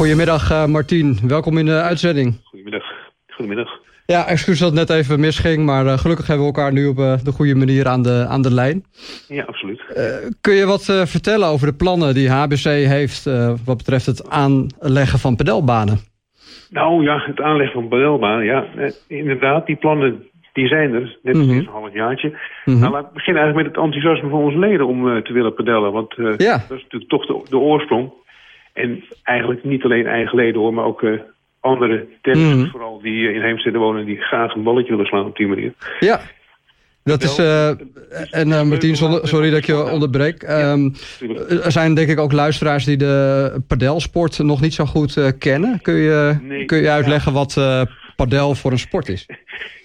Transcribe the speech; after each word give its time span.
Goedemiddag 0.00 0.50
uh, 0.50 0.66
Martien, 0.66 1.18
welkom 1.28 1.58
in 1.58 1.64
de 1.64 1.80
uitzending. 1.80 2.40
Goedemiddag. 2.44 2.84
Goedemiddag. 3.28 3.70
Ja, 4.06 4.26
excuus 4.26 4.58
dat 4.58 4.68
het 4.68 4.88
net 4.88 4.98
even 4.98 5.20
misging, 5.20 5.64
maar 5.64 5.84
uh, 5.84 5.92
gelukkig 5.92 6.26
hebben 6.26 6.46
we 6.46 6.52
elkaar 6.52 6.72
nu 6.72 6.86
op 6.86 6.98
uh, 6.98 7.18
de 7.24 7.32
goede 7.32 7.54
manier 7.54 7.88
aan 7.88 8.02
de, 8.02 8.26
aan 8.28 8.42
de 8.42 8.54
lijn. 8.54 8.84
Ja, 9.28 9.44
absoluut. 9.44 9.82
kun 10.40 10.54
je 10.54 10.66
wat 10.66 10.84
vertellen 10.84 11.48
over 11.48 11.66
de 11.66 11.76
plannen 11.76 12.14
die 12.14 12.30
HBC 12.30 12.64
heeft 12.96 13.24
wat 13.64 13.76
betreft 13.76 14.06
het 14.06 14.30
aanleggen 14.30 15.18
van 15.18 15.36
pedelbanen? 15.36 15.98
Nou 16.70 17.02
ja, 17.02 17.22
het 17.26 17.40
aanleggen 17.40 17.80
van 17.80 17.88
pedelbanen, 17.88 18.44
ja, 18.44 18.64
inderdaad, 19.08 19.66
die 19.66 19.76
plannen 19.76 20.28
die 20.52 20.66
zijn 20.66 20.94
er, 20.94 21.18
net 21.22 21.34
mm 21.34 21.48
-hmm. 21.48 21.58
een 21.58 21.66
half 21.66 21.92
jaartje. 21.92 22.28
Mm 22.28 22.36
-hmm. 22.64 22.80
Nou, 22.80 22.92
laat 22.92 23.04
ik 23.06 23.12
beginnen 23.12 23.42
eigenlijk 23.42 23.66
met 23.66 23.76
het 23.76 23.84
enthousiasme 23.84 24.30
van 24.30 24.42
onze 24.42 24.58
leden 24.58 24.86
om 24.86 25.22
te 25.22 25.32
willen 25.32 25.54
pedellen, 25.54 25.92
want 25.92 26.14
ja. 26.36 26.64
dat 26.68 26.76
is 26.78 26.82
natuurlijk 26.82 27.10
toch 27.10 27.26
de, 27.26 27.50
de 27.50 27.58
oorsprong. 27.58 28.12
En 28.80 29.04
eigenlijk 29.22 29.64
niet 29.64 29.84
alleen 29.84 30.06
eigen 30.06 30.36
leden 30.36 30.60
hoor, 30.60 30.74
maar 30.74 30.84
ook 30.84 31.02
uh, 31.02 31.20
andere 31.60 32.06
tennissers 32.22 32.62
mm. 32.62 32.70
vooral 32.70 33.00
die 33.00 33.32
in 33.32 33.42
Heemstede 33.42 33.78
wonen... 33.78 34.04
die 34.04 34.16
graag 34.16 34.54
een 34.54 34.62
balletje 34.62 34.90
willen 34.90 35.06
slaan 35.06 35.26
op 35.26 35.36
die 35.36 35.46
manier. 35.46 35.72
Ja, 36.00 36.20
dat 37.04 37.22
is... 37.22 37.38
Uh, 37.38 37.68
en 38.30 38.48
uh, 38.48 38.62
Martien, 38.62 38.96
sorry 38.96 39.50
dat 39.50 39.58
ik 39.58 39.66
je 39.66 39.90
onderbreek. 39.90 40.42
Um, 40.42 40.94
er 41.64 41.72
zijn 41.72 41.94
denk 41.94 42.08
ik 42.08 42.18
ook 42.18 42.32
luisteraars 42.32 42.84
die 42.84 42.96
de 42.96 43.62
padelsport 43.66 44.38
nog 44.38 44.60
niet 44.60 44.74
zo 44.74 44.84
goed 44.84 45.34
kennen. 45.38 45.80
Kun 45.82 45.94
je, 45.94 46.38
nee, 46.42 46.64
kun 46.64 46.78
je 46.78 46.90
uitleggen 46.90 47.32
ja. 47.32 47.38
wat 47.38 47.86
padel 48.16 48.54
voor 48.54 48.72
een 48.72 48.78
sport 48.78 49.08
is? 49.08 49.26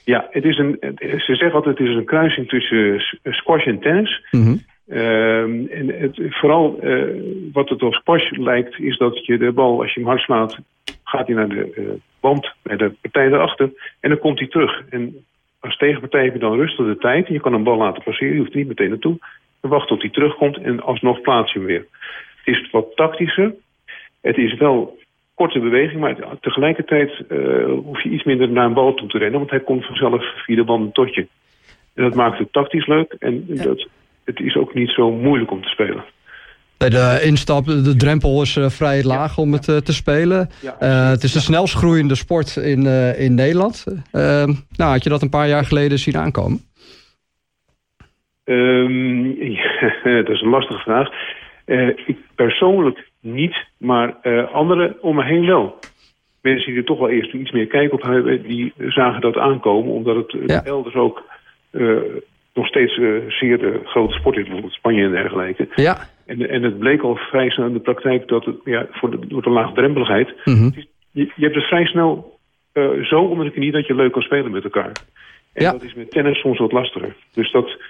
Ja, 0.05 0.27
het 0.30 0.44
is 0.44 0.58
een, 0.58 0.77
ze 1.00 1.36
zeggen 1.36 1.53
altijd 1.53 1.77
het 1.77 1.88
is 1.88 1.95
een 1.95 2.05
kruising 2.05 2.50
tussen 2.50 3.03
squash 3.23 3.66
en 3.66 3.80
tennis... 3.80 4.25
Mm 4.31 4.44
-hmm. 4.44 4.62
Uh, 4.88 5.41
en 5.77 5.99
het, 5.99 6.17
vooral 6.30 6.80
uh, 6.84 7.21
wat 7.53 7.70
het 7.70 7.84
op 7.84 7.94
squash 7.94 8.31
lijkt, 8.31 8.80
is 8.80 8.98
dat 8.98 9.25
je 9.25 9.38
de 9.38 9.52
bal, 9.52 9.81
als 9.81 9.94
je 9.94 9.99
hem 9.99 10.09
hard 10.09 10.21
slaat, 10.21 10.59
gaat 11.03 11.27
hij 11.27 11.35
naar 11.35 11.49
de 11.49 11.71
uh, 11.75 11.89
band 12.20 12.53
bij 12.61 12.77
de 12.77 12.91
partij 13.02 13.27
erachter 13.27 13.70
en 14.00 14.09
dan 14.09 14.19
komt 14.19 14.39
hij 14.39 14.47
terug. 14.47 14.83
En 14.89 15.25
als 15.59 15.78
tegenpartij 15.78 16.23
heb 16.23 16.33
je 16.33 16.39
dan 16.39 16.58
rustig 16.58 16.86
de 16.86 16.97
tijd 16.97 17.28
en 17.28 17.33
je 17.33 17.39
kan 17.39 17.53
een 17.53 17.63
bal 17.63 17.78
laten 17.78 18.03
passeren, 18.03 18.33
je 18.33 18.39
hoeft 18.39 18.52
er 18.52 18.58
niet 18.58 18.67
meteen 18.67 18.89
naartoe. 18.89 19.17
Dan 19.61 19.72
wacht 19.72 19.88
tot 19.88 20.02
hij 20.02 20.11
terugkomt 20.11 20.58
en 20.58 20.81
alsnog 20.81 21.22
plaats 21.22 21.53
je 21.53 21.59
hem 21.59 21.67
weer. 21.67 21.86
Het 22.44 22.56
is 22.56 22.69
wat 22.72 22.95
tactischer. 22.95 23.53
Het 24.22 24.38
is 24.38 24.53
wel 24.53 25.00
korte 25.33 25.59
beweging, 25.59 26.00
maar 26.00 26.16
tegelijkertijd 26.41 27.23
hoef 27.67 28.03
je 28.03 28.09
iets 28.09 28.23
minder 28.23 28.50
naar 28.50 28.66
een 28.66 28.73
bal 28.73 28.94
toe 28.94 29.08
te 29.08 29.17
rennen, 29.17 29.39
want 29.39 29.52
hij 29.52 29.59
komt 29.59 29.86
vanzelf 29.86 30.44
via 30.45 30.56
de 30.56 30.63
band 30.63 30.94
tot 30.94 31.16
je. 31.16 31.28
En 31.94 32.03
dat 32.03 32.16
maakt 32.16 32.38
het 32.38 32.53
tactisch 32.53 32.86
leuk 32.86 33.16
en 33.19 33.45
dat 33.47 33.88
het 34.26 34.40
is 34.40 34.56
ook 34.56 34.73
niet 34.73 34.90
zo 34.90 35.12
moeilijk 35.12 35.52
om 35.52 35.62
te 35.62 35.70
spelen. 35.70 36.04
De 36.78 37.20
instap, 37.23 37.66
de 37.66 37.95
drempel 37.95 38.42
is 38.42 38.56
uh, 38.56 38.70
vrij 38.70 39.04
laag 39.04 39.38
om 39.38 39.54
het 39.54 39.68
uh, 39.68 39.78
te 39.78 39.94
spelen. 39.94 40.50
Ja, 40.62 40.76
uh, 40.80 41.09
het 41.09 41.23
is 41.23 41.31
de 41.31 41.40
snelst 41.40 41.73
groeiende 41.73 42.16
sport 42.16 42.56
in, 42.56 42.86
in 43.18 43.36
Nederland. 43.36 43.86
Ehm, 44.12 44.53
nou, 44.76 44.92
had 44.92 45.03
je 45.03 45.09
dat 45.09 45.22
een 45.22 45.30
paar 45.30 45.48
jaar 45.48 45.66
geleden 45.66 46.00
zien 46.00 46.18
aankomen? 46.18 46.59
Um, 48.44 49.42
ja, 49.52 49.92
dat 50.03 50.30
is 50.30 50.42
een 50.42 50.50
lastige 50.50 50.80
vraag. 50.80 51.09
ik 52.06 52.18
persoonlijk 52.36 53.09
niet, 53.22 53.56
maar 53.78 54.14
anderen 54.52 54.96
om 55.02 55.16
me 55.16 55.23
heen 55.23 55.46
wel. 55.46 55.80
Mensen 56.42 56.70
die 56.70 56.78
er 56.78 56.86
toch 56.86 57.00
wel 57.00 57.09
eerst 57.09 57.34
iets 57.34 57.52
meer 57.52 57.68
kijk 57.68 57.94
op 57.94 58.02
hebben... 58.02 58.44
die 58.44 58.73
zagen 58.78 59.22
dat 59.22 59.38
aankomen, 59.38 59.94
omdat 59.94 60.16
het 60.16 60.64
elders 60.66 60.96
ook 60.96 61.23
nog 62.56 62.67
steeds 62.67 62.98
uh, 62.98 63.30
zeer 63.30 63.58
de 63.58 63.80
grote 63.84 64.14
sport 64.14 64.36
is, 64.36 64.44
bijvoorbeeld 64.44 64.73
Spanje 64.73 65.03
en 65.03 65.11
dergelijke. 65.11 65.67
Ja. 65.75 65.98
En, 66.25 66.50
en 66.50 66.64
het 66.64 66.80
bleek 66.80 67.02
al 67.02 67.16
vrij 67.16 67.50
snel 67.50 67.67
in 67.67 67.73
de 67.73 67.80
praktijk 67.80 68.28
dat 68.28 68.45
het, 68.45 68.56
ja, 68.64 68.88
voor 68.92 69.12
de, 69.12 69.28
door 69.28 69.42
de 69.42 69.50
laagdrempeligheid, 69.50 70.34
mm 70.44 70.56
-hmm. 70.56 70.73
je, 71.12 71.31
je, 71.36 71.44
hebt 71.44 71.56
het 71.56 71.67
vrij 71.67 71.86
snel 71.86 72.39
uh, 72.73 73.03
zo 73.03 73.20
onder 73.20 73.45
de 73.45 73.52
knie 73.52 73.72
dat 73.72 73.88
je 73.88 73.95
leuk 73.95 74.12
kan 74.12 74.22
spelen 74.22 74.52
met 74.52 74.64
elkaar. 74.64 74.92
En 75.53 75.64
ja. 75.64 75.72
dat 75.72 75.84
is 75.84 75.94
met 75.94 76.12
tennis 76.12 76.39
soms 76.39 76.58
wat 76.58 76.72
lastiger. 76.72 77.16
Dus 77.34 77.52
dat, 77.52 77.81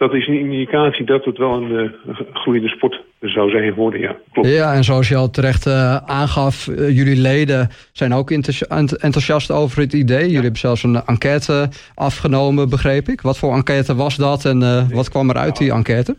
dat 0.00 0.14
is 0.14 0.26
een 0.26 0.38
indicatie 0.38 1.04
dat 1.04 1.24
het 1.24 1.38
wel 1.38 1.52
een 1.52 1.70
uh, 1.70 2.20
groeiende 2.32 2.68
sport 2.68 3.02
zou 3.20 3.50
zijn 3.50 3.72
geworden, 3.72 4.00
ja. 4.00 4.16
Klopt. 4.32 4.48
Ja, 4.48 4.74
en 4.74 4.84
zoals 4.84 5.08
je 5.08 5.16
al 5.16 5.30
terecht 5.30 5.66
uh, 5.66 5.96
aangaf, 5.96 6.66
uh, 6.66 6.96
jullie 6.96 7.20
leden 7.20 7.68
zijn 7.92 8.12
ook 8.12 8.30
enthousiast 8.30 9.50
over 9.50 9.80
het 9.80 9.92
idee. 9.92 10.20
Jullie 10.20 10.34
hebben 10.34 10.58
zelfs 10.58 10.82
een 10.82 11.02
enquête 11.06 11.68
afgenomen, 11.94 12.68
begreep 12.68 13.08
ik. 13.08 13.20
Wat 13.20 13.38
voor 13.38 13.54
enquête 13.54 13.94
was 13.94 14.16
dat 14.16 14.44
en 14.44 14.58
nee. 14.58 14.84
wat 14.92 15.10
kwam 15.10 15.30
er 15.30 15.36
uit 15.36 15.56
die 15.56 15.72
enquête? 15.72 16.16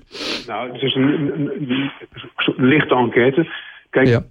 Nou, 0.47 0.71
het 0.71 0.81
is 0.81 0.95
een, 0.95 1.03
een, 1.03 1.51
een, 1.59 1.91
een 2.57 2.67
lichte 2.67 2.95
enquête. 2.95 3.47
Kijk, 3.89 4.07
ja 4.07 4.23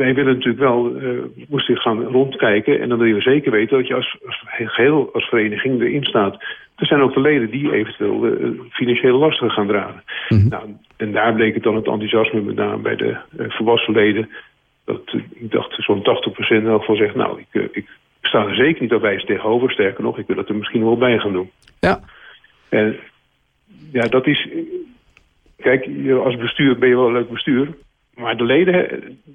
wij 0.00 0.14
willen 0.14 0.34
natuurlijk 0.34 0.64
wel, 0.64 0.96
uh, 0.96 1.20
moesten 1.48 1.76
gaan 1.76 2.02
rondkijken... 2.02 2.80
en 2.80 2.88
dan 2.88 2.98
wil 2.98 3.14
je 3.14 3.20
zeker 3.20 3.50
weten 3.50 3.76
dat 3.76 3.86
je 3.86 3.94
als, 3.94 4.18
als 4.26 4.44
geheel 4.46 5.10
als 5.12 5.24
vereniging 5.24 5.80
erin 5.80 6.04
staat. 6.04 6.34
Er 6.76 6.86
zijn 6.86 7.00
ook 7.00 7.14
de 7.14 7.20
leden 7.20 7.50
die 7.50 7.72
eventueel 7.72 8.26
uh, 8.26 8.60
financiële 8.70 9.16
lasten 9.16 9.50
gaan 9.50 9.66
dragen. 9.66 10.02
Mm 10.28 10.38
-hmm. 10.38 10.48
nou, 10.48 10.64
en 10.96 11.12
daar 11.12 11.34
bleek 11.34 11.54
het 11.54 11.62
dan 11.62 11.76
het 11.76 11.86
enthousiasme 11.86 12.40
met 12.40 12.54
name 12.54 12.82
bij 12.82 12.96
de 12.96 13.16
uh, 13.38 13.50
volwassen 13.50 13.94
leden... 13.94 14.28
dat 14.84 15.14
ik 15.34 15.50
dacht 15.50 15.74
zo'n 15.78 16.04
80% 16.38 16.48
in 16.48 16.66
elk 16.66 16.80
geval 16.80 16.96
zegt... 16.96 17.14
nou, 17.14 17.40
ik, 17.40 17.68
ik 17.72 17.88
sta 18.22 18.46
er 18.46 18.54
zeker 18.54 18.82
niet 18.82 19.00
bij 19.00 19.24
tegenover. 19.24 19.70
Sterker 19.70 20.02
nog, 20.02 20.18
ik 20.18 20.26
wil 20.26 20.36
het 20.36 20.48
er 20.48 20.56
misschien 20.56 20.84
wel 20.84 20.96
bij 20.96 21.18
gaan 21.18 21.32
doen. 21.32 21.50
Ja. 21.80 22.00
En 22.68 22.96
ja, 23.92 24.02
dat 24.02 24.26
is... 24.26 24.48
Kijk, 25.56 25.88
als 26.24 26.36
bestuur 26.36 26.78
ben 26.78 26.88
je 26.88 26.96
wel 26.96 27.06
een 27.06 27.12
leuk 27.12 27.30
bestuur... 27.30 27.68
Maar 28.20 28.36
de 28.36 28.44
leden, 28.44 28.88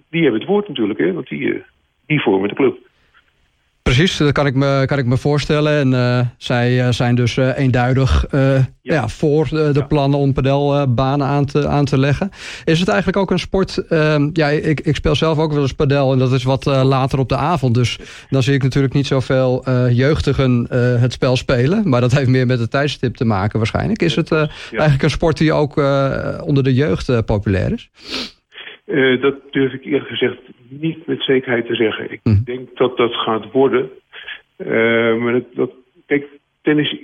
die 0.09 0.21
hebben 0.21 0.39
het 0.39 0.49
woord 0.49 0.67
natuurlijk, 0.67 0.99
hè, 0.99 1.13
want 1.13 1.27
die, 1.27 1.63
die 2.05 2.21
vormen 2.21 2.49
de 2.49 2.55
club. 2.55 2.77
Precies, 3.81 4.17
dat 4.17 4.31
kan 4.31 4.45
ik 4.45 4.55
me, 4.55 4.83
kan 4.85 4.97
ik 4.97 5.05
me 5.05 5.17
voorstellen. 5.17 5.73
En 5.73 5.91
uh, 5.91 6.19
zij 6.37 6.85
uh, 6.85 6.91
zijn 6.91 7.15
dus 7.15 7.37
uh, 7.37 7.57
eenduidig 7.57 8.25
ja. 8.31 8.67
ja. 8.81 9.07
voor 9.07 9.47
de, 9.49 9.69
de 9.73 9.85
plannen 9.85 10.19
om 10.19 10.33
padelbanen 10.33 11.27
aan, 11.27 11.45
te, 11.45 11.67
aan 11.67 11.85
te 11.85 11.97
leggen. 11.97 12.29
Is 12.63 12.79
het 12.79 12.87
eigenlijk 12.87 13.17
ook 13.17 13.31
een 13.31 13.39
sport... 13.39 13.77
Ehm, 13.77 14.29
ja, 14.33 14.47
ik, 14.47 14.79
ik 14.79 14.95
speel 14.95 15.15
zelf 15.15 15.37
ook 15.37 15.51
wel 15.51 15.61
eens 15.61 15.73
padel 15.73 16.11
en 16.11 16.17
dat 16.17 16.31
is 16.31 16.43
wat 16.43 16.65
later 16.65 17.19
op 17.19 17.29
de 17.29 17.35
avond. 17.35 17.73
Dus 17.73 17.99
dan 18.29 18.43
zie 18.43 18.53
ik 18.53 18.63
natuurlijk 18.63 18.93
niet 18.93 19.07
zoveel 19.07 19.63
jeugdigen 19.89 20.67
het 20.99 21.13
spel 21.13 21.35
spelen. 21.35 21.89
Maar 21.89 22.01
dat 22.01 22.11
heeft 22.11 22.29
meer 22.29 22.45
met 22.45 22.59
het 22.59 22.71
tijdstip 22.71 23.15
te 23.15 23.25
maken 23.25 23.57
waarschijnlijk. 23.57 24.01
Is 24.01 24.15
het 24.15 24.29
ja. 24.29 24.47
eigenlijk 24.69 25.03
een 25.03 25.09
sport 25.09 25.37
die 25.37 25.53
ook 25.53 25.77
onder 26.41 26.63
de 26.63 26.73
jeugd 26.73 27.25
populair 27.25 27.71
is? 27.71 27.89
Uh, 28.85 29.21
dat 29.21 29.35
durf 29.51 29.73
ik 29.73 29.85
eerlijk 29.85 30.07
gezegd 30.07 30.37
niet 30.67 31.07
met 31.07 31.23
zekerheid 31.23 31.65
te 31.65 31.75
zeggen. 31.75 32.11
Ik 32.11 32.19
mm. 32.23 32.41
denk 32.45 32.77
dat 32.77 32.97
dat 32.97 33.13
gaat 33.13 33.51
worden. 33.51 33.89
Uh, 34.57 35.17
maar 35.17 35.33
dat, 35.33 35.43
dat, 35.53 35.71
kijk, 36.05 36.27
tennis... 36.61 36.97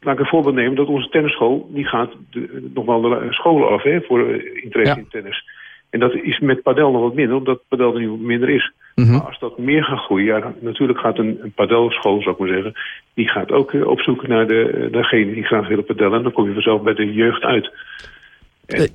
Laat 0.00 0.14
ik 0.14 0.20
een 0.20 0.26
voorbeeld 0.26 0.54
nemen 0.54 0.74
dat 0.74 0.86
onze 0.86 1.08
tennisschool... 1.08 1.70
die 1.72 1.84
gaat 1.84 2.12
de, 2.30 2.70
nog 2.74 2.84
wel 2.84 3.00
de 3.00 3.26
scholen 3.30 3.68
af 3.68 3.82
hè, 3.82 4.00
voor 4.00 4.28
uh, 4.28 4.62
interesse 4.62 4.94
ja. 4.94 5.00
in 5.00 5.08
tennis. 5.10 5.44
En 5.90 6.00
dat 6.00 6.14
is 6.14 6.38
met 6.38 6.62
padel 6.62 6.90
nog 6.90 7.02
wat 7.02 7.14
minder, 7.14 7.36
omdat 7.36 7.62
padel 7.68 7.94
er 7.94 8.00
nu 8.00 8.10
minder 8.10 8.48
is. 8.48 8.72
Mm 8.94 9.04
-hmm. 9.04 9.12
Maar 9.12 9.26
als 9.26 9.38
dat 9.38 9.58
meer 9.58 9.84
gaat 9.84 9.98
groeien, 9.98 10.26
ja, 10.26 10.54
natuurlijk 10.60 10.98
gaat 10.98 11.18
een, 11.18 11.38
een 11.42 11.52
padelschool, 11.52 12.22
zou 12.22 12.34
ik 12.34 12.40
maar 12.40 12.48
zeggen... 12.48 12.72
die 13.14 13.28
gaat 13.28 13.52
ook 13.52 13.72
op 13.72 14.00
zoek 14.00 14.26
naar 14.26 14.46
de, 14.46 14.88
degene 14.90 15.34
die 15.34 15.44
graag 15.44 15.68
willen 15.68 15.84
padellen. 15.84 16.16
En 16.16 16.22
dan 16.22 16.32
kom 16.32 16.46
je 16.46 16.52
vanzelf 16.52 16.82
bij 16.82 16.94
de 16.94 17.12
jeugd 17.12 17.42
uit. 17.42 17.70
En, 18.66 18.90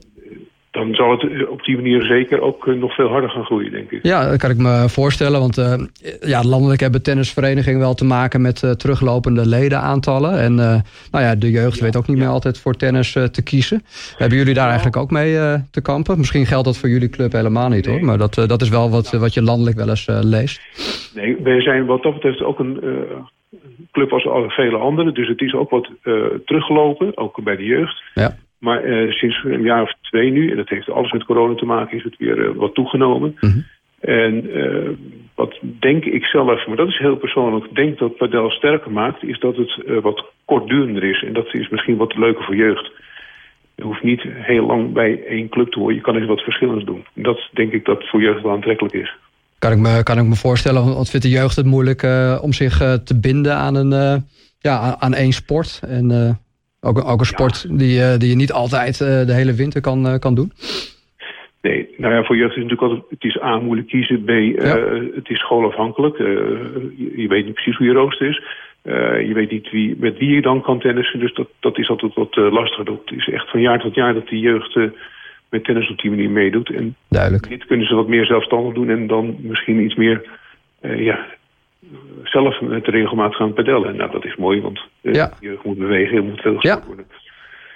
dan 0.74 0.96
zal 0.96 1.12
het 1.12 1.48
op 1.48 1.64
die 1.64 1.76
manier 1.76 2.02
zeker 2.02 2.42
ook 2.42 2.66
nog 2.66 2.96
veel 2.96 3.08
harder 3.08 3.30
gaan 3.30 3.46
groeien, 3.46 3.72
denk 3.72 3.92
ik. 3.92 4.00
Ja, 4.04 4.30
dat 4.30 4.38
kan 4.38 4.50
ik 4.50 4.58
me 4.58 4.90
voorstellen. 4.90 5.40
Want 5.40 5.58
uh, 5.58 5.74
ja, 6.20 6.44
landelijk 6.44 6.82
hebben 6.82 7.04
tennisverenigingen 7.04 7.80
wel 7.80 7.94
te 7.94 8.06
maken 8.06 8.42
met 8.42 8.62
uh, 8.62 8.72
teruglopende 8.72 9.48
ledenaantallen. 9.48 10.40
En 10.40 10.52
uh, 10.52 10.76
nou 11.12 11.24
ja, 11.24 11.36
de 11.36 11.52
jeugd 11.52 11.78
ja, 11.78 11.84
weet 11.84 11.98
ook 11.98 12.08
niet 12.08 12.18
ja. 12.18 12.24
meer 12.24 12.32
altijd 12.32 12.60
voor 12.60 12.74
tennis 12.74 13.12
te 13.12 13.44
kiezen. 13.44 13.82
Hebben 14.18 14.38
jullie 14.38 14.54
daar 14.54 14.68
eigenlijk 14.68 14.98
ook 14.98 15.12
mee 15.12 15.34
te 15.72 15.82
kampen? 15.82 16.18
Misschien 16.18 16.46
geldt 16.46 16.66
dat 16.66 16.78
voor 16.78 16.90
jullie 16.90 17.10
club 17.10 17.32
helemaal 17.32 17.70
niet 17.70 17.86
nee. 17.86 17.96
hoor. 17.96 18.06
Maar 18.06 18.18
dat, 18.18 18.34
dat 18.34 18.62
is 18.62 18.70
wel 18.70 18.90
wat, 18.90 19.12
wat 19.12 19.34
je 19.34 19.42
landelijk 19.42 19.78
wel 19.78 19.90
eens 19.90 20.08
leest. 20.10 20.62
Nee, 21.16 21.38
wij 21.44 21.62
zijn 21.62 21.86
wat 21.86 22.04
dat 22.04 22.14
betreft 22.14 22.42
ook 22.42 22.60
een 22.60 22.80
club 23.92 24.12
als 24.12 24.54
vele 24.54 24.78
anderen. 24.78 25.14
Dus 25.14 25.28
het 25.28 25.42
is 25.42 25.54
ook 25.54 25.70
wat 25.70 25.90
teruggelopen, 26.46 27.18
ook 27.18 27.44
bij 27.44 27.56
de 27.56 27.64
jeugd. 27.66 28.02
Ja. 28.14 28.36
Maar 28.64 28.86
uh, 28.86 29.12
sinds 29.12 29.44
een 29.44 29.62
jaar 29.62 29.82
of 29.82 29.94
twee 30.02 30.32
nu, 30.32 30.50
en 30.50 30.58
dat 30.58 30.70
heeft 30.70 30.90
alles 30.90 31.12
met 31.12 31.24
corona 31.24 31.56
te 31.56 31.66
maken, 31.66 31.98
is 31.98 32.04
het 32.04 32.18
weer 32.18 32.38
uh, 32.38 32.56
wat 32.56 32.74
toegenomen. 32.74 33.38
Mm 33.40 33.50
-hmm. 33.50 33.66
En 34.00 34.58
uh, 34.58 34.90
wat 35.36 35.60
denk 35.80 36.06
ik 36.06 36.26
zelf, 36.26 36.68
maar 36.68 36.76
dat 36.76 36.88
is 36.88 36.98
heel 36.98 37.16
persoonlijk, 37.16 37.76
denk 37.76 38.00
dat 38.00 38.18
padel 38.18 38.50
sterker 38.50 38.92
maakt, 38.92 39.24
is 39.24 39.40
dat 39.40 39.56
het 39.56 40.02
wat 40.02 40.26
kortdurender 40.46 41.04
is. 41.04 41.24
En 41.24 41.34
dat 41.34 41.54
is 41.54 41.70
misschien 41.70 41.98
wat 41.98 42.18
leuker 42.18 42.44
voor 42.44 42.56
jeugd. 42.56 42.92
Je 43.76 43.84
hoeft 43.84 44.04
niet 44.04 44.22
heel 44.26 44.66
lang 44.66 44.94
bij 44.94 45.26
één 45.28 45.50
club 45.50 45.72
te 45.72 45.80
horen. 45.80 45.96
Je 45.96 46.02
kan 46.02 46.16
eens 46.16 46.28
wat 46.28 46.42
verschillends 46.42 46.86
doen. 46.86 47.06
En 47.16 47.24
dat 47.24 47.50
denk 47.54 47.72
ik 47.72 47.86
dat 47.86 48.10
voor 48.10 48.22
jeugd 48.22 48.42
wel 48.42 48.52
aantrekkelijk 48.52 48.96
is. 48.96 49.16
Kan 49.60 49.72
ik 49.72 49.78
me, 49.78 50.04
kan 50.04 50.18
ik 50.18 50.26
me 50.26 50.36
voorstellen, 50.36 50.86
want 50.86 51.10
vindt 51.10 51.26
de 51.26 51.32
jeugd 51.32 51.56
het 51.56 51.66
moeilijk 51.66 52.04
om 52.42 52.54
zich 52.54 52.78
te 53.04 53.20
binden 53.22 53.56
aan, 53.56 53.76
een, 53.76 54.24
ja, 54.60 54.96
aan 55.00 55.14
één 55.14 55.32
sport? 55.32 55.80
En 55.88 56.38
ook, 56.84 57.08
ook 57.08 57.20
een 57.20 57.26
sport 57.26 57.66
ja. 57.70 57.76
die, 57.78 58.00
uh, 58.00 58.18
die 58.18 58.30
je 58.30 58.36
niet 58.36 58.52
altijd 58.52 59.00
uh, 59.00 59.26
de 59.26 59.34
hele 59.34 59.54
winter 59.54 59.82
kan, 59.82 60.08
uh, 60.08 60.20
kan 60.20 60.36
doen? 60.36 60.52
Nee, 61.62 61.90
nou 61.98 62.14
ja, 62.14 62.24
voor 62.24 62.38
jeugd 62.38 62.56
is 62.56 62.62
het 62.62 62.70
natuurlijk 62.72 62.92
altijd, 62.92 63.10
het 63.10 63.24
is 63.24 63.42
A, 63.42 63.58
moeilijk 63.58 63.88
kiezen, 63.88 64.24
B, 64.24 64.30
het 65.16 65.30
is 65.30 65.40
schoolafhankelijk. 65.40 66.18
je, 66.18 67.14
je, 67.16 67.28
weet 67.28 67.46
niet 67.46 67.54
precies 67.54 67.78
hoe 67.78 67.88
je 67.88 67.94
rooster 67.94 68.28
is. 68.28 68.44
je 69.28 69.32
weet 69.34 69.52
niet 69.52 69.72
wie, 69.72 69.96
met 70.00 70.18
wie 70.18 70.30
je 70.30 70.42
dan 70.42 70.62
kan 70.62 70.80
tennissen, 70.80 71.20
dus 71.20 71.34
dat, 71.34 71.48
dat 71.60 71.78
is 71.78 71.90
altijd 71.90 72.14
wat 72.14 72.36
lastiger. 72.36 72.86
Dat 72.86 73.12
is 73.16 73.30
echt 73.30 73.50
van 73.50 73.62
jaar 73.62 73.80
tot 73.80 73.96
jaar 73.96 74.14
dat 74.14 74.28
de 74.28 74.40
jeugd 74.40 74.76
met 75.50 75.64
tennis 75.64 75.90
op 75.90 76.02
die 76.02 76.10
manier 76.10 76.30
meedoet. 76.30 76.70
En 76.70 76.96
Duidelijk. 77.10 77.50
dit 77.50 77.66
kunnen 77.66 77.88
ze 77.88 77.96
wat 77.96 78.08
meer 78.08 78.26
zelfstandig 78.26 78.74
doen 78.74 78.90
en 78.90 79.08
dan 79.08 79.36
misschien 79.40 79.84
iets 79.84 79.96
meer 79.96 80.30
ja, 80.82 81.26
zelf 82.24 82.62
met 82.62 82.88
regelmaat 82.88 83.36
gaan 83.36 83.54
pedellen. 83.54 83.96
Nou, 83.96 84.12
dat 84.12 84.26
is 84.26 84.36
mooi, 84.36 84.62
want 84.62 84.80
ja. 85.02 85.32
je 85.40 85.60
moet 85.64 85.78
bewegen, 85.78 86.16
je 86.16 86.22
moet 86.22 86.42
veel 86.42 86.58
ja. 86.60 86.82
worden. 86.88 87.06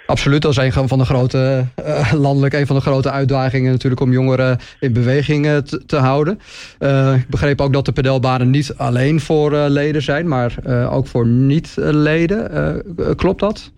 Absoluut, 0.08 0.42
dat 0.42 0.50
is 0.50 0.56
een 0.56 0.88
van 0.88 0.98
de 0.98 1.04
grote, 1.04 1.64
uh, 1.78 2.12
landelijk 2.26 2.54
een 2.54 2.66
van 2.66 2.76
de 2.76 2.82
grote 2.82 3.10
uitdagingen 3.10 3.72
natuurlijk 3.72 4.02
om 4.02 4.12
jongeren 4.12 4.58
in 4.80 4.92
beweging 4.92 5.44
te, 5.44 5.84
te, 5.86 5.96
houden. 5.96 6.38
Uh, 6.80 7.14
ik 7.14 7.28
begreep 7.28 7.60
ook 7.60 7.72
dat 7.72 7.84
de 7.84 7.92
pedelbanen 7.92 8.50
niet 8.50 8.74
alleen 8.76 9.20
voor 9.20 9.52
uh, 9.52 9.64
leden 9.68 10.02
zijn, 10.02 10.28
maar 10.28 10.54
ook 10.90 11.06
voor 11.06 11.26
niet-leden. 11.26 12.50
klopt 13.16 13.40
dat? 13.40 13.72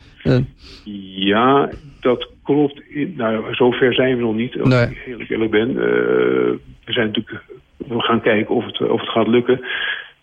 Ja, 1.14 1.70
dat 2.00 2.28
klopt. 2.42 2.82
Nou, 3.16 3.54
zover 3.54 3.94
zijn 3.94 4.16
we 4.16 4.22
nog 4.22 4.34
niet, 4.34 4.60
als 4.60 4.68
nee. 4.68 4.86
ik 4.90 5.02
heel 5.04 5.20
eerlijk 5.20 5.50
ben. 5.50 5.74
we 5.74 6.92
zijn 6.92 7.06
natuurlijk, 7.06 7.42
we 7.76 8.00
gaan 8.00 8.20
kijken 8.20 8.54
of 8.54 8.64
het, 8.64 8.80
of 8.80 9.00
het 9.00 9.10
gaat 9.10 9.28
lukken. 9.28 9.60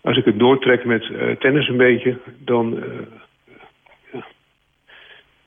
Als 0.02 0.18
ik 0.18 0.26
het 0.26 0.40
doortrek 0.40 0.86
met 0.86 1.10
tennis 1.40 1.68
een 1.68 1.78
beetje, 1.78 2.18
dan 2.38 2.80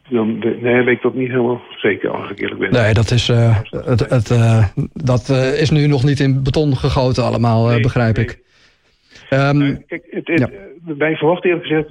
dan 0.08 0.38
nee, 0.38 0.82
weet 0.82 0.96
ik 0.96 1.02
dat 1.02 1.14
niet 1.14 1.28
helemaal 1.28 1.62
zeker, 1.76 2.10
als 2.10 2.30
ik 2.30 2.40
eerlijk 2.40 2.60
ben. 2.60 2.70
Nee, 2.70 2.94
dat 2.94 3.10
is, 3.10 3.28
uh, 3.28 3.56
het, 3.70 4.10
het, 4.10 4.28
dat 4.92 5.28
is 5.60 5.70
nu 5.70 5.86
nog 5.86 6.04
niet 6.04 6.20
in 6.20 6.42
beton 6.42 6.76
gegoten 6.76 7.24
allemaal, 7.24 7.66
nee, 7.66 7.80
begrijp 7.80 8.16
nee. 8.16 8.24
ik. 8.24 8.38
Um, 9.30 9.84
kijk, 9.86 10.06
het, 10.10 10.26
het, 10.26 10.38
ja. 10.38 10.48
wij 10.96 11.16
verwachten 11.16 11.50
eerlijk 11.50 11.66
gezegd 11.66 11.88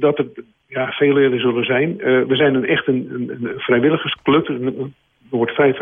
dat 0.00 0.18
er 0.18 0.26
ja, 0.68 0.90
veel 0.90 1.12
leden 1.12 1.40
zullen 1.40 1.64
zijn. 1.64 1.96
we 1.96 2.36
zijn 2.36 2.54
een, 2.54 2.66
echt 2.66 2.86
een, 2.86 3.08
een, 3.10 3.30
een 3.30 3.60
vrijwilligersclub. 3.60 4.48
Er 4.48 4.90
wordt 5.38 5.52
vrij, 5.52 5.74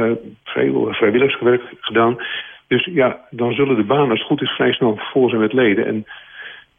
veel 0.45 0.89
vrijwilligerswerk 0.91 1.63
gedaan. 1.81 2.17
Dus 2.71 2.85
ja, 2.85 3.21
dan 3.31 3.53
zullen 3.53 3.77
de 3.77 3.85
banen 3.85 4.11
als 4.11 4.19
het 4.19 4.29
goed 4.29 4.43
is 4.43 4.51
vrij 4.51 4.73
snel 4.73 4.99
vol 5.13 5.29
zijn 5.29 5.41
met 5.41 5.53
leden. 5.53 5.87
En 5.87 6.07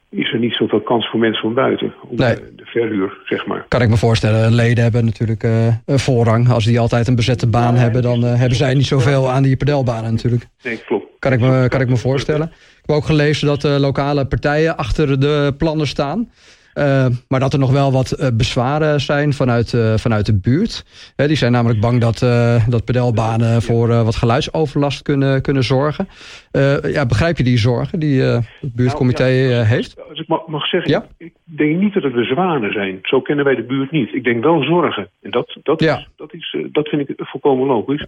is 0.09 0.33
er 0.33 0.39
niet 0.39 0.53
zoveel 0.53 0.81
kans 0.81 1.09
voor 1.09 1.19
mensen 1.19 1.41
van 1.41 1.53
buiten. 1.53 1.93
Om 2.07 2.15
nee. 2.15 2.35
de, 2.35 2.53
de, 2.55 2.65
verhuur, 2.65 3.17
zeg 3.25 3.45
maar. 3.45 3.65
Kan 3.67 3.81
ik 3.81 3.89
me 3.89 3.97
voorstellen. 3.97 4.53
Leden 4.53 4.83
hebben 4.83 5.05
natuurlijk 5.05 5.43
uh, 5.43 5.67
een 5.85 5.99
voorrang. 5.99 6.49
Als 6.49 6.65
die 6.65 6.79
altijd 6.79 7.07
een 7.07 7.15
bezette 7.15 7.47
baan 7.47 7.75
hebben... 7.75 8.01
dan 8.01 8.23
uh, 8.23 8.35
hebben 8.35 8.57
zij 8.57 8.73
niet 8.73 8.85
zoveel 8.85 9.29
aan 9.29 9.43
die 9.43 9.55
pedelbanen 9.55 10.11
natuurlijk. 10.11 10.47
Nee, 10.63 10.77
klopt. 10.77 11.05
Kan 11.19 11.33
ik 11.33 11.39
me, 11.39 11.67
kan 11.67 11.81
ik 11.81 11.89
me 11.89 11.97
voorstellen. 11.97 12.47
Ik 12.47 12.83
heb 12.85 12.95
ook 12.95 13.05
gelezen 13.05 13.47
dat 13.47 13.63
lokale 13.63 14.25
partijen 14.25 14.77
achter 14.77 15.19
de 15.19 15.53
plannen 15.57 15.87
staan... 15.87 16.29
Uh, 16.75 17.05
maar 17.27 17.39
dat 17.39 17.53
er 17.53 17.59
nog 17.59 17.71
wel 17.71 17.91
wat 17.91 18.17
uh, 18.19 18.27
bezwaren 18.33 18.99
zijn 18.99 19.33
vanuit, 19.33 19.73
uh, 19.73 19.93
vanuit 19.97 20.25
de 20.25 20.39
buurt. 20.39 20.85
die 21.15 21.35
zijn 21.35 21.51
namelijk 21.51 21.79
bang 21.79 22.01
dat, 22.01 22.19
dat 22.69 22.85
pedelbanen 22.85 23.61
voor 23.61 23.87
wat 23.87 24.15
geluidsoverlast 24.15 25.01
kunnen, 25.01 25.41
kunnen 25.41 25.63
zorgen. 25.63 26.07
ja, 26.81 27.05
begrijp 27.05 27.37
je 27.37 27.43
die 27.43 27.57
zorgen 27.57 27.99
die 27.99 28.21
het 28.21 28.75
buurtcomité 28.75 29.23
nou, 29.23 29.33
ja, 29.33 29.63
heeft? 29.63 30.09
Als 30.09 30.19
ik 30.19 30.27
mag 30.47 30.65
zeggen, 30.65 30.91
ja? 30.91 31.05
ik 31.17 31.33
denk 31.43 31.79
niet 31.79 31.93
dat 31.93 32.03
het 32.03 32.13
bezwaren 32.13 32.71
zijn. 32.71 32.99
Zo 33.03 33.21
kennen 33.21 33.45
wij 33.45 33.55
de 33.55 33.63
buurt 33.63 33.91
niet. 33.91 34.13
Ik 34.13 34.23
denk 34.23 34.43
wel 34.43 34.63
zorgen. 34.63 35.09
En 35.21 35.31
dat, 35.31 35.57
dat, 35.63 35.79
ja. 35.79 35.97
is, 35.97 36.09
dat, 36.15 36.33
is, 36.33 36.57
dat 36.71 36.87
vind 36.87 37.09
ik 37.09 37.15
volkomen 37.17 37.67
logisch. 37.67 38.05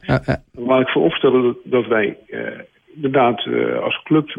Waar 0.51 0.81
ik 0.81 0.89
voor 0.89 1.03
opstellen 1.03 1.43
dat, 1.43 1.57
dat 1.63 1.87
wij 1.87 2.17
inderdaad 2.95 3.47
als 3.83 4.01
club 4.03 4.37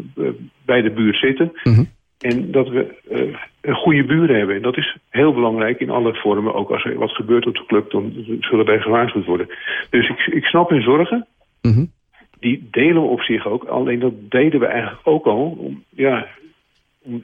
bij 0.65 0.81
de 0.81 0.91
buurt 0.91 1.17
zitten... 1.17 1.51
-hmm. 1.53 1.87
En 2.31 2.51
dat 2.51 2.69
we 2.69 2.95
uh, 3.11 3.37
een 3.61 3.75
goede 3.75 4.03
buren 4.03 4.37
hebben. 4.37 4.55
En 4.55 4.61
dat 4.61 4.77
is 4.77 4.97
heel 5.09 5.33
belangrijk 5.33 5.79
in 5.79 5.89
alle 5.89 6.13
vormen. 6.15 6.53
Ook 6.53 6.69
als 6.69 6.85
er 6.85 6.97
wat 6.97 7.11
gebeurt 7.11 7.47
op 7.47 7.55
de 7.55 7.65
club, 7.65 7.91
dan 7.91 8.13
zullen 8.39 8.65
wij 8.65 8.79
gewaarschuwd 8.79 9.25
worden. 9.25 9.47
Dus 9.89 10.09
ik, 10.09 10.19
ik 10.19 10.45
snap 10.45 10.69
hun 10.69 10.81
zorgen. 10.81 11.27
Mm 11.61 11.73
-hmm. 11.73 11.91
Die 12.39 12.67
delen 12.71 13.01
we 13.01 13.07
op 13.07 13.21
zich 13.21 13.47
ook. 13.47 13.63
Alleen 13.63 13.99
dat 13.99 14.13
deden 14.29 14.59
we 14.59 14.65
eigenlijk 14.65 15.07
ook 15.07 15.25
al. 15.25 15.55
Om, 15.59 15.83
ja, 15.89 16.27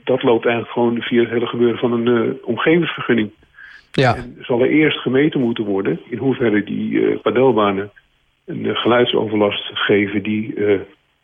dat 0.03 0.23
loopt 0.23 0.45
eigenlijk 0.45 0.73
gewoon 0.73 1.01
via 1.01 1.19
het 1.21 1.29
hele 1.29 1.47
gebeuren 1.47 1.79
van 1.79 1.91
een 1.91 2.07
uh, 2.07 2.33
omgevingsvergunning. 2.43 3.31
Ja. 3.91 4.15
En 4.15 4.37
zal 4.41 4.61
er 4.61 4.69
eerst 4.69 4.97
gemeten 4.97 5.39
moeten 5.39 5.63
worden 5.63 5.99
in 6.09 6.17
hoeverre 6.17 6.63
die 6.63 6.91
uh, 6.91 7.19
padelbanen 7.21 7.91
een 8.45 8.75
geluidsoverlast 8.75 9.71
geven 9.73 10.23
die 10.23 10.53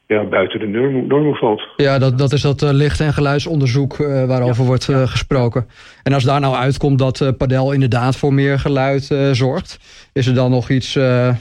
ja, 0.08 0.24
buiten 0.24 0.60
de 0.60 0.68
normen 1.08 1.36
valt. 1.36 1.62
Ja, 1.76 2.00
dat, 2.00 2.18
dat 2.18 2.34
is 2.34 2.42
dat 2.42 2.62
uh, 2.62 2.70
licht- 2.72 3.00
en 3.00 3.14
geluidsonderzoek 3.14 3.98
uh, 3.98 4.26
waarover 4.26 4.62
ja. 4.62 4.68
wordt 4.68 4.88
uh, 4.88 5.08
gesproken. 5.08 5.68
En 6.04 6.14
als 6.14 6.24
daar 6.24 6.40
nou 6.40 6.56
uitkomt 6.56 7.00
dat 7.00 7.34
padel 7.38 7.72
inderdaad 7.72 8.16
voor 8.16 8.34
meer 8.34 8.60
geluid 8.60 9.16
zorgt... 9.32 9.80
is 10.14 10.28
er 10.28 10.34
dan 10.34 10.52
nog 10.52 10.70
iets 10.70 10.94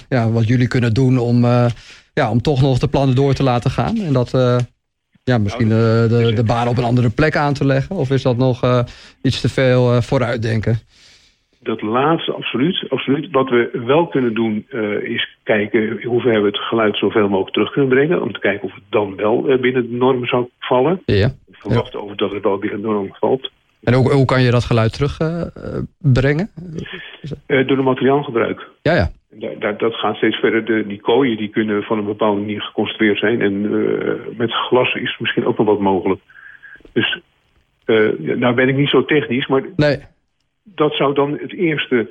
ja, 0.09 0.31
wat 0.31 0.47
jullie 0.47 0.69
kunnen 0.69 0.95
doen 0.95 1.19
om, 1.19 1.45
ja, 2.13 2.31
om 2.31 2.43
toch 2.43 2.61
nog 2.61 2.79
de 2.79 2.89
plannen 2.89 3.17
door 3.17 3.35
te 3.35 3.43
laten 3.43 3.71
gaan? 3.71 3.97
En 3.97 4.13
dat 4.13 4.31
ja, 5.25 5.39
misschien 5.39 5.69
de, 5.69 6.07
de, 6.09 6.33
de 6.33 6.45
baan 6.45 6.69
op 6.69 6.79
een 6.79 6.85
andere 6.85 7.11
plek 7.11 7.37
aan 7.37 7.55
te 7.55 7.67
leggen? 7.67 7.97
Of 7.97 8.11
is 8.11 8.23
dat 8.23 8.37
nog 8.37 8.85
iets 9.23 9.41
te 9.41 9.49
veel 9.49 10.03
vooruitdenken? 10.03 10.79
Dat 11.67 11.83
laatste, 11.83 12.33
absoluut, 12.33 12.87
absoluut. 12.89 13.31
Wat 13.31 13.49
we 13.49 13.83
wel 13.87 14.07
kunnen 14.07 14.35
doen 14.35 14.67
uh, 14.71 15.03
is 15.03 15.37
kijken 15.43 16.03
hoe 16.03 16.21
ver 16.21 16.41
we 16.41 16.47
het 16.47 16.59
geluid 16.59 16.97
zoveel 16.97 17.29
mogelijk 17.29 17.53
terug 17.53 17.71
kunnen 17.71 17.91
brengen. 17.91 18.23
Om 18.23 18.33
te 18.33 18.41
kijken 18.41 18.69
of 18.69 18.75
het 18.75 18.83
dan 18.91 19.17
wel 19.17 19.51
uh, 19.51 19.61
binnen 19.61 19.91
de 19.91 19.97
norm 19.97 20.27
zou 20.27 20.49
vallen. 20.59 21.03
Ja. 21.05 21.29
We 21.47 21.57
verwachten 21.59 21.99
ja. 21.99 22.05
over 22.05 22.17
dat 22.17 22.31
het 22.31 22.43
wel 22.43 22.59
binnen 22.59 22.81
de 22.81 22.87
norm 22.87 23.15
valt. 23.21 23.51
En 23.83 23.95
hoe, 23.95 24.13
hoe 24.13 24.25
kan 24.25 24.43
je 24.43 24.51
dat 24.51 24.65
geluid 24.65 24.93
terugbrengen? 24.93 26.51
Uh, 27.47 27.67
door 27.67 27.77
de 27.77 27.83
materiaalgebruik. 27.83 28.69
Ja, 28.83 28.95
ja. 28.95 29.11
Daar, 29.59 29.77
dat 29.79 29.95
gaat 29.95 30.17
steeds 30.17 30.37
verder. 30.37 30.65
De, 30.65 30.87
die 30.87 31.01
kooien 31.01 31.37
die 31.37 31.49
kunnen 31.49 31.83
van 31.83 31.99
een 31.99 32.05
bepaalde 32.05 32.41
manier 32.41 32.61
geconstrueerd 32.63 33.19
zijn. 33.19 33.41
En 33.41 33.61
met 34.37 34.53
glas 34.53 34.95
is 34.95 35.17
misschien 35.19 35.47
ook 35.47 35.59
nog 35.59 35.67
wat 35.67 35.81
mogelijk. 35.81 36.21
Dus 36.93 37.21
nou 38.17 38.55
ben 38.55 38.69
ik 38.69 38.77
niet 38.77 38.89
zo 38.89 39.05
technisch, 39.05 39.47
maar... 39.47 39.63
Nee 39.77 39.99
dat 40.75 40.95
zou 40.95 41.15
dan 41.15 41.39
het 41.41 41.53
eerste 41.53 42.11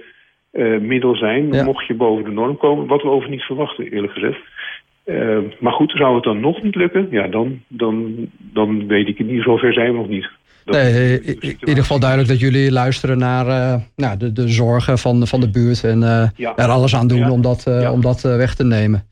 uh, 0.51 0.79
middel 0.79 1.15
zijn, 1.15 1.51
ja. 1.51 1.63
mocht 1.63 1.87
je 1.87 1.93
boven 1.93 2.23
de 2.23 2.31
norm 2.31 2.57
komen. 2.57 2.87
Wat 2.87 3.01
we 3.01 3.09
over 3.09 3.29
niet 3.29 3.41
verwachten, 3.41 3.91
eerlijk 3.91 4.13
gezegd. 4.13 4.39
Uh, 5.05 5.37
maar 5.59 5.73
goed, 5.73 5.91
zou 5.91 6.15
het 6.15 6.23
dan 6.23 6.39
nog 6.39 6.63
niet 6.63 6.75
lukken? 6.75 7.07
Ja, 7.11 7.27
dan, 7.27 7.61
dan, 7.67 8.15
dan 8.37 8.87
weet 8.87 9.07
ik 9.07 9.17
het 9.17 9.27
niet. 9.27 9.43
Zover 9.43 9.73
zijn 9.73 9.91
we 9.91 9.97
nog 9.97 10.07
niet. 10.07 10.29
Dat 10.65 10.75
nee, 10.75 11.21
in 11.21 11.57
ieder 11.59 11.83
geval 11.83 11.99
duidelijk 11.99 12.29
dat 12.29 12.39
jullie 12.39 12.71
luisteren 12.71 13.17
naar 13.17 13.47
uh, 13.47 13.81
nou, 13.95 14.17
de, 14.17 14.31
de 14.31 14.47
zorgen 14.47 14.97
van, 14.97 15.27
van 15.27 15.39
de 15.39 15.49
buurt... 15.49 15.83
en 15.83 15.99
ja. 16.35 16.55
er 16.55 16.67
alles 16.67 16.95
aan 16.95 17.07
doen 17.07 17.17
ja. 17.17 17.31
om 17.31 17.41
dat, 17.41 17.89
om 17.91 18.01
dat 18.01 18.21
weg 18.21 18.55
te 18.55 18.63
nemen. 18.63 19.07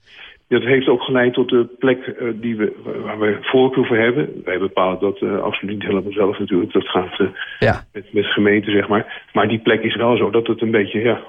Dat 0.54 0.64
heeft 0.64 0.88
ook 0.88 1.02
geleid 1.02 1.34
tot 1.34 1.50
de 1.50 1.68
plek 1.80 2.08
uh, 2.08 2.30
die 2.36 2.56
we, 2.56 2.74
waar 3.04 3.20
we 3.20 3.38
voorkeur 3.42 3.86
voor 3.86 3.98
hebben. 3.98 4.42
Wij 4.44 4.60
bepalen 4.60 5.00
dat 5.00 5.22
uh, 5.22 5.42
absoluut 5.42 5.76
niet 5.76 5.84
helemaal 5.84 6.12
zelf 6.12 6.40
natuurlijk. 6.40 6.74
Dat 6.74 6.88
gaat 6.88 7.18
ja. 7.60 7.86
met, 7.94 8.14
met 8.14 8.26
gemeente, 8.26 8.72
zeg 8.72 8.88
maar. 8.88 9.24
Maar 9.34 9.48
die 9.48 9.60
plek 9.60 9.84
is 9.84 9.96
wel 9.96 10.18
zo 10.18 10.30
dat 10.30 10.48
het 10.48 10.62
een 10.62 10.72
beetje, 10.72 11.00
ja, 11.00 11.22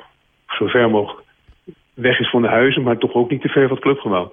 zo 0.49 0.67
ver 0.67 0.91
mogelijk 0.91 1.23
weg 1.95 2.21
is 2.21 2.31
van 2.31 2.43
de 2.43 2.49
huizen... 2.49 2.83
maar 2.83 2.99
toch 2.99 3.15
ook 3.15 3.31
niet 3.31 3.41
te 3.41 3.49
ver 3.49 3.63
van 3.69 3.77
het 3.77 3.85
clubgebouw. 3.85 4.33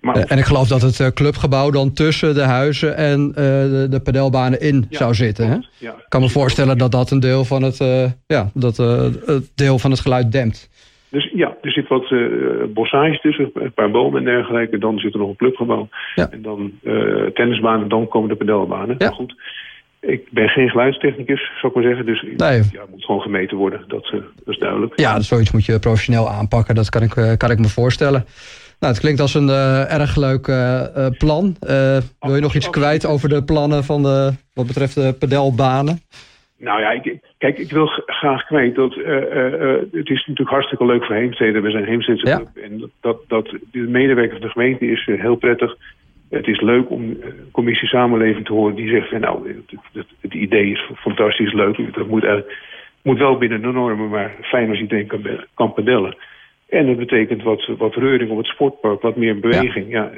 Maar 0.00 0.16
en 0.16 0.38
ik 0.38 0.44
geloof 0.44 0.68
dat 0.68 0.82
het 0.82 1.12
clubgebouw 1.14 1.70
dan 1.70 1.92
tussen 1.92 2.34
de 2.34 2.42
huizen 2.42 2.96
en 2.96 3.32
de, 3.32 3.86
de 3.90 4.00
pedelbanen 4.00 4.60
in 4.60 4.86
ja, 4.88 4.98
zou 4.98 5.14
zitten. 5.14 5.48
Hè? 5.48 5.56
Ja, 5.78 5.92
ik 5.92 6.06
kan 6.08 6.20
me 6.20 6.28
voorstellen 6.28 6.78
dat 6.78 6.92
dat 6.92 7.10
een 7.10 7.20
deel 7.20 7.44
van 7.44 7.62
het, 7.62 7.78
ja, 8.26 8.50
dat, 8.54 8.76
het 8.76 9.50
deel 9.54 9.78
van 9.78 9.90
het 9.90 10.00
geluid 10.00 10.32
dempt. 10.32 10.68
Dus 11.10 11.30
ja, 11.34 11.56
er 11.62 11.70
zit 11.70 11.88
wat 11.88 12.10
uh, 12.10 12.64
bossage 12.68 13.18
tussen, 13.20 13.50
een 13.54 13.72
paar 13.72 13.90
bomen 13.90 14.18
en 14.18 14.24
dergelijke. 14.24 14.78
Dan 14.78 14.98
zit 14.98 15.12
er 15.12 15.18
nog 15.18 15.28
een 15.28 15.36
clubgebouw. 15.36 15.88
Ja. 16.14 16.30
En 16.30 16.42
dan 16.42 16.72
uh, 16.82 17.26
tennisbanen, 17.26 17.88
dan 17.88 18.08
komen 18.08 18.28
de 18.28 18.36
pedelbanen. 18.36 18.94
Ja. 18.98 19.06
Maar 19.06 19.14
goed, 19.14 19.34
ik 20.00 20.28
ben 20.30 20.48
geen 20.48 20.68
geluidstechnicus, 20.68 21.50
zou 21.60 21.72
ik 21.72 21.74
maar 21.74 21.88
zeggen. 21.88 22.06
Dus 22.06 22.22
nee. 22.22 22.62
ja, 22.72 22.80
het 22.80 22.90
moet 22.90 23.04
gewoon 23.04 23.20
gemeten 23.20 23.56
worden, 23.56 23.84
dat, 23.88 24.04
uh, 24.04 24.12
dat 24.12 24.54
is 24.54 24.58
duidelijk. 24.58 25.00
Ja, 25.00 25.20
zoiets 25.20 25.52
moet 25.52 25.64
je 25.64 25.78
professioneel 25.78 26.28
aanpakken, 26.28 26.74
dat 26.74 26.88
kan 26.88 27.02
ik, 27.02 27.38
kan 27.38 27.50
ik 27.50 27.58
me 27.58 27.68
voorstellen. 27.68 28.24
Nou, 28.80 28.92
het 28.92 29.02
klinkt 29.02 29.20
als 29.20 29.34
een 29.34 29.48
erg 29.88 30.16
leuk 30.16 30.44
plan. 31.18 31.56
wil 32.20 32.34
je 32.34 32.40
nog 32.40 32.54
iets 32.54 32.70
kwijt 32.70 33.06
over 33.06 33.28
de 33.28 33.44
plannen 33.44 33.84
van 33.84 34.02
de, 34.02 34.32
wat 34.54 34.66
betreft 34.66 34.94
de 34.94 35.14
pedelbanen? 35.18 36.00
Nou 36.58 36.80
ja, 36.80 36.90
ik, 36.90 37.18
kijk, 37.38 37.58
ik 37.58 37.70
wil 37.70 37.86
graag 38.06 38.46
kwijt 38.46 38.74
dat 38.74 38.96
uh, 38.96 39.06
uh, 39.06 39.76
het 39.92 40.08
is 40.10 40.26
natuurlijk 40.26 40.50
hartstikke 40.50 40.86
leuk 40.86 41.04
voor 41.04 41.14
Heemstede. 41.14 41.60
We 41.60 41.70
zijn 41.70 41.84
Heemstedse 41.84 42.26
ja. 42.26 42.36
club 42.36 42.56
en 42.64 42.90
dat, 43.00 43.18
dat 43.28 43.48
de 43.70 43.78
medewerker 43.78 44.32
van 44.38 44.46
de 44.46 44.52
gemeente 44.52 44.86
is 44.86 45.04
heel 45.04 45.36
prettig. 45.36 45.76
Het 46.30 46.46
is 46.46 46.60
leuk 46.60 46.90
om 46.90 47.02
een 47.02 47.48
commissie 47.52 47.88
samenleving 47.88 48.46
te 48.46 48.52
horen 48.52 48.74
die 48.74 48.88
zegt 48.88 49.08
van 49.08 49.20
nou, 49.20 49.48
het, 49.48 49.80
het, 49.92 50.06
het, 50.20 50.34
idee 50.34 50.70
is 50.70 50.90
fantastisch 50.94 51.52
leuk. 51.52 51.94
Dat 51.94 52.08
moet, 52.08 52.26
moet 53.02 53.18
wel 53.18 53.38
binnen 53.38 53.62
de 53.62 53.72
normen, 53.72 54.08
maar 54.08 54.34
fijn 54.42 54.70
als 54.70 54.80
iedereen 54.80 55.06
kan, 55.06 55.22
kan 55.54 55.72
padellen. 55.72 56.16
En 56.68 56.86
dat 56.86 56.96
betekent 56.96 57.42
wat, 57.42 57.68
wat 57.78 57.94
reuring 57.94 58.30
op 58.30 58.36
het 58.36 58.46
sportpark, 58.46 59.02
wat 59.02 59.16
meer 59.16 59.40
beweging. 59.40 59.90
Ja, 59.90 60.10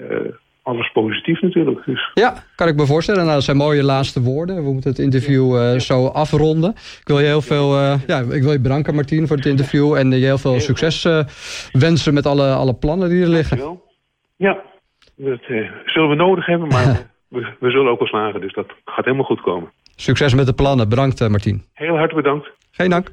alles 0.62 0.93
positief 0.93 1.40
natuurlijk. 1.40 1.85
Dus. 1.87 2.11
Ja, 2.14 2.35
kan 2.55 2.69
ik 2.69 2.76
me 2.76 2.87
voorstellen. 2.87 3.23
Nou, 3.23 3.35
dat 3.35 3.45
zijn 3.45 3.57
mooie 3.57 3.83
laatste 3.83 4.23
woorden. 4.23 4.64
We 4.64 4.73
moeten 4.73 4.90
het 4.90 4.99
interview 4.99 5.57
uh, 5.57 5.79
zo 5.79 6.07
afronden. 6.07 6.71
Ik 6.71 7.02
wil 7.05 7.19
je 7.19 7.26
heel 7.26 7.43
veel 7.43 7.75
uh, 7.75 7.95
ja, 8.07 8.19
ik 8.19 8.43
wil 8.43 8.52
je 8.52 8.61
bedanken, 8.61 8.95
Martien, 8.95 9.26
voor 9.26 9.37
het 9.37 9.47
interview. 9.47 9.95
En 9.95 10.11
je 10.11 10.25
heel 10.25 10.38
veel 10.38 10.61
succes 10.61 11.05
uh, 11.05 11.25
wensen 11.73 12.14
met 12.14 12.26
alle, 12.26 12.52
alle 12.52 12.75
plannen 12.75 13.09
die 13.09 13.23
er 13.23 13.29
liggen. 13.29 13.57
Dankjewel. 13.57 13.88
Ja, 14.37 14.62
dat 15.17 15.40
zullen 15.85 16.09
we 16.09 16.14
nodig 16.14 16.47
hebben, 16.47 16.69
maar 16.69 17.11
we, 17.29 17.55
we, 17.61 17.71
zullen 17.71 17.90
ook 17.90 17.99
wel 17.99 18.09
slagen. 18.09 18.40
Dus 18.40 18.52
dat 18.52 18.67
gaat 18.85 19.05
helemaal 19.05 19.26
goed 19.26 19.40
komen. 19.40 19.73
Succes 19.97 20.35
met 20.35 20.47
de 20.47 20.55
plannen. 20.55 20.88
Bedankt, 20.88 21.29
Martien. 21.29 21.62
Heel 21.73 21.97
hartelijk 21.97 22.26
bedankt. 22.26 22.50
Geen 22.71 22.90
dank. 22.90 23.12